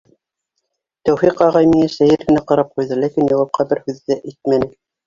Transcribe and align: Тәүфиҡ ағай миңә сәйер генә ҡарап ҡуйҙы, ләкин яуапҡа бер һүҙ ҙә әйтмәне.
Тәүфиҡ 1.09 1.43
ағай 1.49 1.69
миңә 1.75 1.91
сәйер 1.99 2.27
генә 2.31 2.45
ҡарап 2.53 2.75
ҡуйҙы, 2.77 2.99
ләкин 3.05 3.31
яуапҡа 3.37 3.71
бер 3.73 3.87
һүҙ 3.89 4.05
ҙә 4.11 4.21
әйтмәне. 4.27 4.75